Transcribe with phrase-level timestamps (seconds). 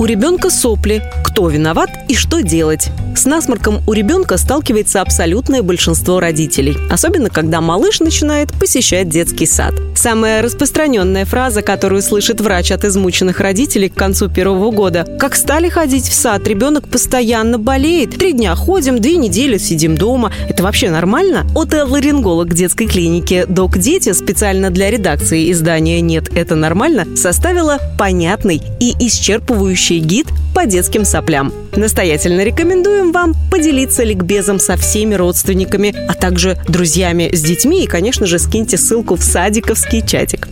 [0.00, 2.88] У ребенка сопли, кто виноват и что делать.
[3.16, 9.74] С насморком у ребенка сталкивается абсолютное большинство родителей, особенно когда малыш начинает посещать детский сад.
[9.96, 15.04] Самая распространенная фраза, которую слышит врач от измученных родителей к концу первого года.
[15.18, 18.16] Как стали ходить в сад, ребенок постоянно болеет.
[18.16, 20.30] Три дня ходим, две недели сидим дома.
[20.48, 21.44] Это вообще нормально?
[21.56, 28.92] Отоларинголог детской клиники «Док Дети» специально для редакции издания «Нет, это нормально» составила понятный и
[29.00, 31.52] исчерпывающий гид по детским соплям.
[31.76, 38.26] Настоятельно рекомендуем вам поделиться ликбезом со всеми родственниками, а также друзьями с детьми и, конечно
[38.26, 40.48] же, скиньте ссылку в садиковский чатик.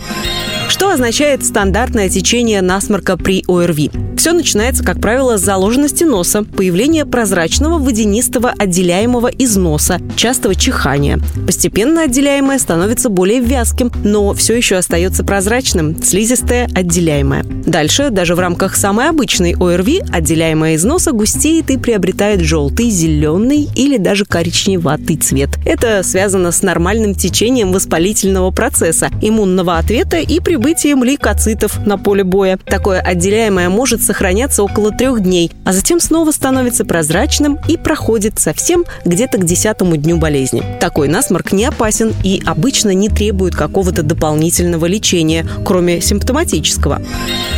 [0.69, 3.91] Что означает стандартное течение насморка при ОРВИ?
[4.17, 11.21] Все начинается, как правило, с заложенности носа, появления прозрачного водянистого отделяемого из носа, частого чихания.
[11.47, 17.45] Постепенно отделяемое становится более вязким, но все еще остается прозрачным, слизистое отделяемое.
[17.45, 23.69] Дальше, даже в рамках самой обычной ОРВИ, отделяемое из носа густеет и приобретает желтый, зеленый
[23.77, 25.51] или даже коричневатый цвет.
[25.65, 32.59] Это связано с нормальным течением воспалительного процесса, иммунного ответа и прибытием лейкоцитов на поле боя.
[32.65, 38.87] Такое отделяемое может сохраняться около трех дней, а затем снова становится прозрачным и проходит совсем
[39.05, 40.63] где-то к десятому дню болезни.
[40.81, 47.03] Такой насморк не опасен и обычно не требует какого-то дополнительного лечения, кроме симптоматического.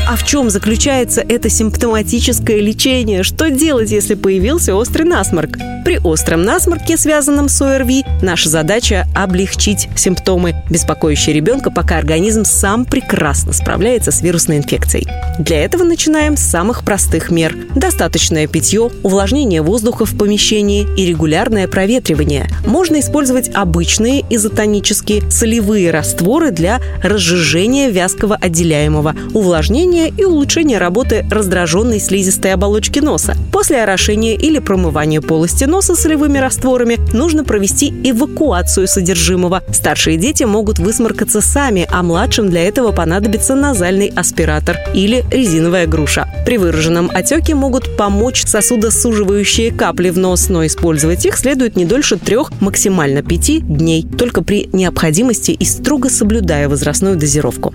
[0.08, 3.22] А в чем заключается это симптоматическое лечение?
[3.22, 5.56] Что делать, если появился острый насморк?
[5.84, 12.84] При остром насморке, связанном с ОРВИ, наша задача– облегчить симптомы, беспокоящие ребенка, пока организм сам
[12.91, 15.06] прекрасно справляется с вирусной инфекцией.
[15.39, 17.56] Для этого начинаем с самых простых мер.
[17.75, 22.48] Достаточное питье, увлажнение воздуха в помещении и регулярное проветривание.
[22.66, 32.00] Можно использовать обычные изотонические солевые растворы для разжижения вязкого отделяемого, увлажнения и улучшения работы раздраженной
[32.00, 33.36] слизистой оболочки носа.
[33.53, 39.62] После орошения или промывания полости носа солевыми растворами нужно провести эвакуацию содержимого.
[39.72, 46.28] Старшие дети могут высморкаться сами, а младшим для этого понадобится назальный аспиратор или резиновая груша.
[46.47, 52.16] При выраженном отеке могут помочь сосудосуживающие капли в нос, но использовать их следует не дольше
[52.16, 57.75] трех, максимально пяти дней, только при необходимости и строго соблюдая возрастную дозировку.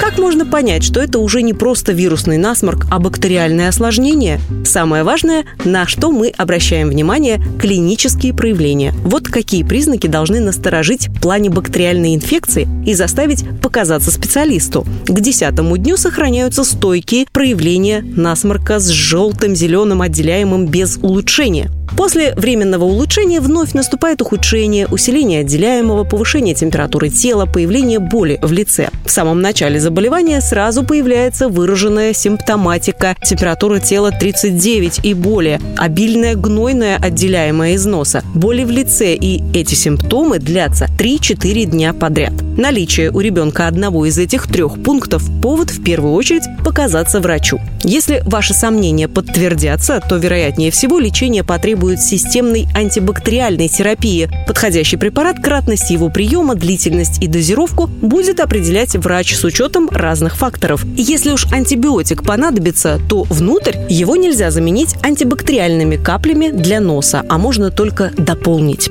[0.00, 4.40] Как можно понять, что это уже не просто вирусный насморк, а бактериальное осложнение?
[4.64, 8.92] Самое важное, на что мы обращаем внимание– клинические проявления.
[9.04, 14.86] Вот какие признаки должны насторожить в плане бактериальной инфекции и заставить показаться специалисту.
[15.06, 21.70] К десятому дню сохраняются стойкие проявления насморка с желтым зеленым отделяемым без улучшения.
[21.96, 28.88] После временного улучшения вновь наступает ухудшение, усиление отделяемого, повышение температуры тела, появление боли в лице.
[29.04, 36.96] В самом начале заболевания сразу появляется выраженная симптоматика, температура тела 39 и более, обильное гнойное
[36.96, 42.32] отделяемое из носа, боли в лице, и эти симптомы длятся 3-4 дня подряд.
[42.56, 47.60] Наличие у ребенка одного из этих трех пунктов– повод в первую очередь показаться врачу.
[47.84, 51.44] Если ваши сомнения подтвердятся, то, вероятнее всего, лечение
[51.76, 54.30] потребует системной антибактериальной терапии.
[54.46, 60.86] Подходящий препарат, кратность его приема, длительность и дозировку будет определять врач с учетом разных факторов.
[60.96, 67.70] Если уж антибиотик понадобится, то внутрь его нельзя заменить антибактериальными каплями для носа, а можно
[67.70, 68.90] только дополнить.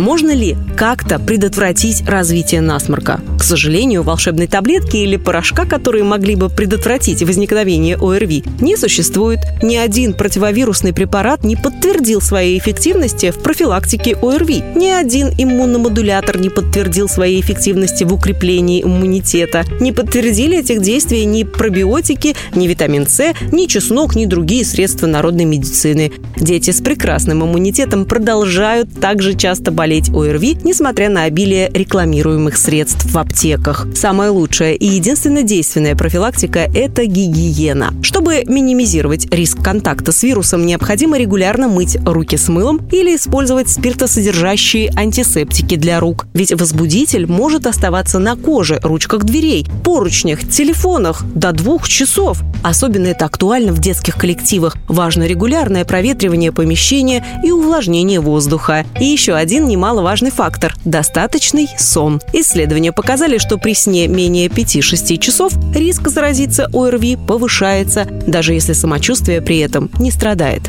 [0.00, 3.20] Можно ли как-то предотвратить развитие насморка?
[3.38, 9.40] К сожалению, волшебной таблетки или порошка, которые могли бы предотвратить возникновение ОРВИ, не существует.
[9.62, 14.62] Ни один противовирусный препарат не подтвердил своей эффективности в профилактике ОРВИ.
[14.74, 19.64] Ни один иммуномодулятор не подтвердил своей эффективности в укреплении иммунитета.
[19.80, 25.44] Не подтвердили этих действий ни пробиотики, ни витамин С, ни чеснок, ни другие средства народной
[25.44, 26.10] медицины.
[26.38, 33.18] Дети с прекрасным иммунитетом продолжают также часто болеть ОРВИ, несмотря на обилие рекламируемых средств в
[33.18, 33.86] аптеках.
[33.94, 37.94] Самая лучшая и единственно действенная профилактика– это гигиена.
[38.02, 44.92] Чтобы минимизировать риск контакта с вирусом, необходимо регулярно мыть руки с мылом или использовать спиртосодержащие
[44.96, 46.26] антисептики для рук.
[46.34, 52.42] Ведь возбудитель может оставаться на коже, ручках дверей, поручнях, телефонах до двух часов.
[52.62, 54.76] Особенно это актуально в детских коллективах.
[54.88, 58.84] Важно регулярное проветривание помещения и увлажнение воздуха.
[59.00, 62.20] И еще один немаловажный фактор– достаточный сон.
[62.34, 69.40] Исследования показали, что при сне менее 5-6 часов риск заразиться ОРВИ повышается, даже если самочувствие
[69.40, 70.60] при этом не страдает.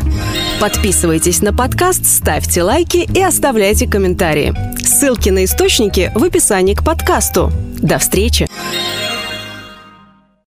[0.62, 4.56] Подписывайтесь на подкаст, ставьте лайки и оставляйте комментарии.
[4.82, 7.52] Ссылки на источники в описании к подкасту.
[7.82, 8.48] До встречи!